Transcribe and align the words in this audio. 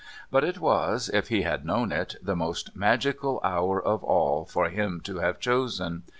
But 0.31 0.43
it 0.43 0.57
was, 0.57 1.09
if 1.09 1.27
he 1.27 1.43
had 1.43 1.63
known 1.63 1.91
it, 1.91 2.15
the 2.23 2.35
most 2.35 2.75
magical 2.75 3.39
hour 3.43 3.79
of 3.79 4.03
all 4.03 4.45
for 4.45 4.67
him 4.67 4.99
to 5.03 5.19
have 5.19 5.39
chosen. 5.39 6.01